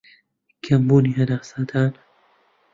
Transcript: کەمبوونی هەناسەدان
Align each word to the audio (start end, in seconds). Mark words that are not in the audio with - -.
کەمبوونی 0.63 1.15
هەناسەدان 1.19 1.91